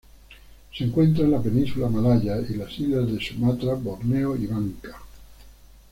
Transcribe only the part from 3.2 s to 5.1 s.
Sumatra, Borneo y Bangka.